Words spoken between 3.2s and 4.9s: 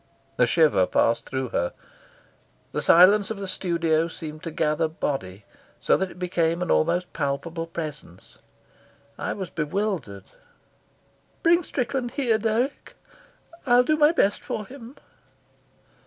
of the studio seemed to gather